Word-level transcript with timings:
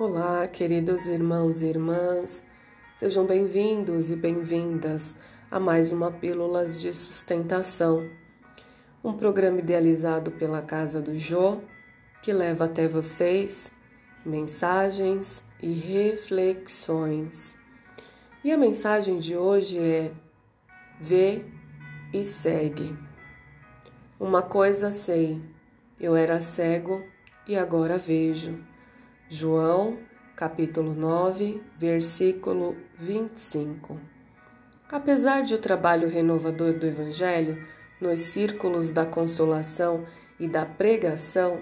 Olá, 0.00 0.48
queridos 0.48 1.06
irmãos 1.06 1.60
e 1.60 1.66
irmãs, 1.66 2.42
sejam 2.96 3.26
bem-vindos 3.26 4.10
e 4.10 4.16
bem-vindas 4.16 5.14
a 5.50 5.60
mais 5.60 5.92
uma 5.92 6.10
Pílulas 6.10 6.80
de 6.80 6.94
Sustentação, 6.94 8.08
um 9.04 9.12
programa 9.12 9.58
idealizado 9.58 10.30
pela 10.30 10.62
Casa 10.62 11.02
do 11.02 11.18
Jô 11.18 11.58
que 12.22 12.32
leva 12.32 12.64
até 12.64 12.88
vocês 12.88 13.70
mensagens 14.24 15.42
e 15.62 15.70
reflexões. 15.70 17.54
E 18.42 18.50
a 18.50 18.56
mensagem 18.56 19.18
de 19.18 19.36
hoje 19.36 19.78
é: 19.78 20.12
Vê 20.98 21.44
e 22.10 22.24
segue. 22.24 22.96
Uma 24.18 24.40
coisa 24.40 24.90
sei, 24.90 25.42
eu 26.00 26.16
era 26.16 26.40
cego 26.40 27.04
e 27.46 27.54
agora 27.54 27.98
vejo. 27.98 28.69
João, 29.32 29.96
capítulo 30.34 30.92
9, 30.92 31.62
versículo 31.78 32.76
25. 32.98 33.96
Apesar 34.90 35.42
de 35.42 35.54
o 35.54 35.58
trabalho 35.58 36.08
renovador 36.08 36.72
do 36.72 36.84
Evangelho 36.84 37.64
nos 38.00 38.22
círculos 38.22 38.90
da 38.90 39.06
consolação 39.06 40.04
e 40.40 40.48
da 40.48 40.66
pregação 40.66 41.60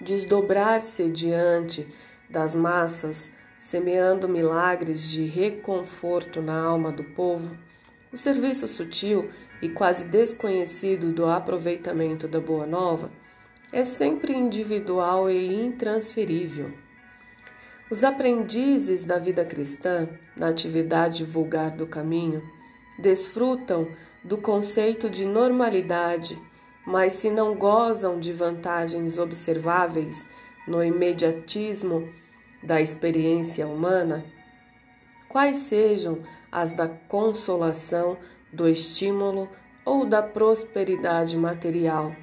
desdobrar-se 0.00 1.10
diante 1.10 1.84
das 2.30 2.54
massas, 2.54 3.28
semeando 3.58 4.28
milagres 4.28 5.10
de 5.10 5.24
reconforto 5.24 6.40
na 6.40 6.62
alma 6.62 6.92
do 6.92 7.02
povo, 7.02 7.58
o 8.12 8.16
serviço 8.16 8.68
sutil 8.68 9.28
e 9.60 9.68
quase 9.68 10.04
desconhecido 10.04 11.12
do 11.12 11.26
aproveitamento 11.26 12.28
da 12.28 12.38
Boa 12.38 12.68
Nova 12.68 13.10
é 13.72 13.84
sempre 13.84 14.34
individual 14.34 15.30
e 15.30 15.54
intransferível. 15.54 16.70
Os 17.90 18.04
aprendizes 18.04 19.04
da 19.04 19.18
vida 19.18 19.44
cristã, 19.44 20.08
na 20.36 20.48
atividade 20.48 21.24
vulgar 21.24 21.70
do 21.70 21.86
caminho, 21.86 22.42
desfrutam 22.98 23.88
do 24.22 24.36
conceito 24.36 25.08
de 25.08 25.24
normalidade, 25.24 26.38
mas 26.86 27.14
se 27.14 27.30
não 27.30 27.54
gozam 27.54 28.20
de 28.20 28.32
vantagens 28.32 29.18
observáveis 29.18 30.26
no 30.68 30.84
imediatismo 30.84 32.12
da 32.62 32.80
experiência 32.80 33.66
humana, 33.66 34.24
quais 35.28 35.56
sejam 35.56 36.20
as 36.50 36.72
da 36.72 36.88
consolação, 36.88 38.18
do 38.52 38.68
estímulo 38.68 39.48
ou 39.82 40.04
da 40.04 40.22
prosperidade 40.22 41.38
material 41.38 42.14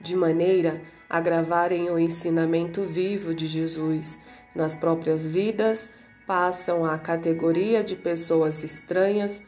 de 0.00 0.16
maneira 0.16 0.80
a 1.08 1.20
gravarem 1.20 1.90
o 1.90 1.98
ensinamento 1.98 2.82
vivo 2.82 3.34
de 3.34 3.46
Jesus 3.46 4.18
nas 4.54 4.74
próprias 4.74 5.24
vidas, 5.24 5.90
passam 6.26 6.84
à 6.84 6.98
categoria 6.98 7.82
de 7.82 7.96
pessoas 7.96 8.62
estranhas, 8.62 9.42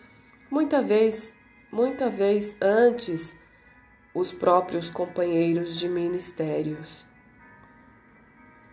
muita 0.51 0.81
vez, 0.81 1.33
muita 1.71 2.09
vez 2.09 2.55
antes 2.61 3.37
os 4.15 4.33
próprios 4.33 4.89
companheiros 4.89 5.79
de 5.79 5.89
ministérios. 5.89 7.05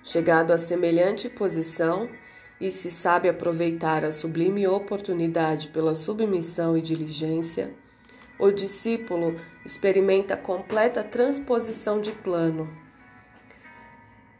Chegado 0.04 0.52
a 0.52 0.58
semelhante 0.58 1.30
posição, 1.30 2.10
e 2.60 2.72
se 2.72 2.90
sabe 2.90 3.30
aproveitar 3.30 4.04
a 4.04 4.12
sublime 4.12 4.68
oportunidade 4.68 5.68
pela 5.68 5.94
submissão 5.94 6.78
e 6.78 6.82
diligência, 6.82 7.74
o 8.40 8.52
discípulo 8.52 9.36
experimenta 9.66 10.38
completa 10.38 11.04
transposição 11.04 12.00
de 12.00 12.12
plano. 12.12 12.70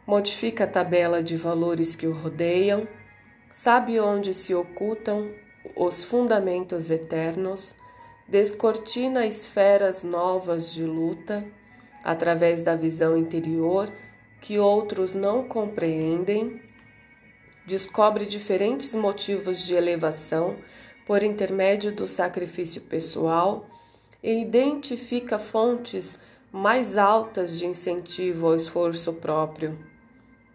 Modifica 0.06 0.64
a 0.64 0.66
tabela 0.66 1.22
de 1.22 1.36
valores 1.36 1.96
que 1.96 2.06
o 2.06 2.12
rodeiam, 2.12 2.86
sabe 3.52 3.98
onde 3.98 4.32
se 4.32 4.54
ocultam 4.54 5.30
os 5.76 6.04
fundamentos 6.04 6.90
eternos, 6.90 7.74
descortina 8.26 9.26
esferas 9.26 10.04
novas 10.04 10.72
de 10.72 10.84
luta 10.84 11.44
através 12.04 12.62
da 12.62 12.76
visão 12.76 13.16
interior 13.16 13.92
que 14.40 14.58
outros 14.58 15.14
não 15.14 15.48
compreendem, 15.48 16.62
descobre 17.66 18.24
diferentes 18.26 18.94
motivos 18.94 19.66
de 19.66 19.74
elevação 19.74 20.56
por 21.04 21.22
intermédio 21.22 21.90
do 21.90 22.06
sacrifício 22.06 22.80
pessoal 22.82 23.66
e 24.22 24.40
identifica 24.40 25.38
fontes 25.38 26.18
mais 26.50 26.96
altas 26.96 27.58
de 27.58 27.66
incentivo 27.66 28.46
ao 28.46 28.56
esforço 28.56 29.12
próprio. 29.12 29.78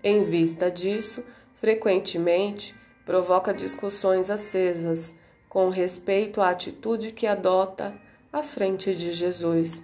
Em 0.03 0.24
vista 0.24 0.69
disso, 0.69 1.24
frequentemente 1.56 2.75
provoca 3.06 3.53
discussões 3.53 4.29
acesas 4.29 5.13
com 5.47 5.69
respeito 5.69 6.41
à 6.41 6.50
atitude 6.50 7.12
que 7.12 7.28
adota 7.28 7.94
à 8.31 8.41
frente 8.41 8.96
de 8.96 9.12
Jesus. 9.12 9.84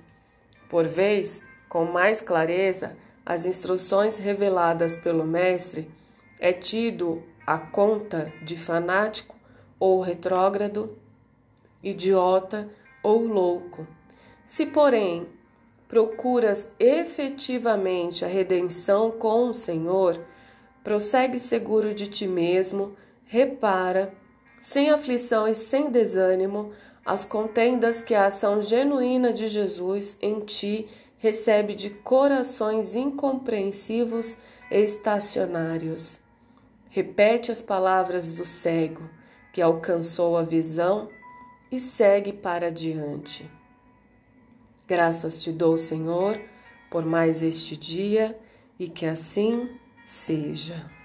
Por 0.67 0.87
vez, 0.87 1.41
com 1.67 1.85
mais 1.85 2.19
clareza, 2.21 2.97
as 3.25 3.45
instruções 3.45 4.17
reveladas 4.17 4.95
pelo 4.95 5.23
Mestre 5.23 5.89
é 6.39 6.51
tido 6.51 7.21
a 7.45 7.57
conta 7.59 8.33
de 8.41 8.57
fanático 8.57 9.35
ou 9.79 10.01
retrógrado, 10.01 10.97
idiota 11.83 12.69
ou 13.03 13.25
louco. 13.25 13.87
Se, 14.45 14.65
porém, 14.65 15.27
procuras 15.87 16.67
efetivamente 16.79 18.23
a 18.23 18.27
redenção 18.27 19.11
com 19.11 19.49
o 19.49 19.53
Senhor, 19.53 20.19
prossegue 20.83 21.39
seguro 21.39 21.93
de 21.93 22.07
ti 22.07 22.27
mesmo, 22.27 22.95
repara, 23.25 24.13
sem 24.61 24.89
aflição 24.89 25.47
e 25.47 25.53
sem 25.53 25.89
desânimo, 25.89 26.71
as 27.05 27.25
contendas 27.25 28.01
que 28.01 28.13
a 28.13 28.27
ação 28.27 28.61
genuína 28.61 29.33
de 29.33 29.47
Jesus 29.47 30.17
em 30.21 30.41
ti 30.41 30.87
recebe 31.17 31.75
de 31.75 31.89
corações 31.89 32.95
incompreensivos 32.95 34.37
e 34.71 34.79
estacionários. 34.79 36.19
Repete 36.89 37.51
as 37.51 37.61
palavras 37.61 38.33
do 38.33 38.45
cego 38.45 39.09
que 39.51 39.61
alcançou 39.61 40.37
a 40.37 40.41
visão 40.41 41.09
e 41.71 41.79
segue 41.79 42.33
para 42.33 42.71
diante. 42.71 43.49
Graças 44.87 45.37
te 45.37 45.51
dou, 45.51 45.77
Senhor, 45.77 46.39
por 46.89 47.05
mais 47.05 47.43
este 47.43 47.77
dia 47.77 48.39
e 48.79 48.87
que 48.87 49.05
assim 49.05 49.69
seja. 50.05 50.98